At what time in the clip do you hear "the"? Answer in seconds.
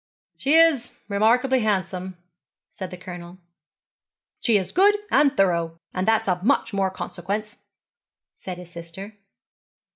2.89-2.97